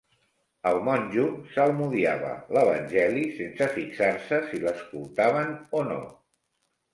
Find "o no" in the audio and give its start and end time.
5.83-6.01